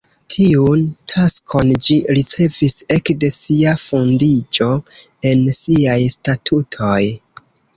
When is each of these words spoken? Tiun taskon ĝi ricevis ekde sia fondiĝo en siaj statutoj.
Tiun 0.35 0.85
taskon 1.11 1.73
ĝi 1.87 1.97
ricevis 2.19 2.75
ekde 2.97 3.31
sia 3.37 3.75
fondiĝo 3.83 4.71
en 5.33 5.47
siaj 5.63 5.99
statutoj. 6.19 6.99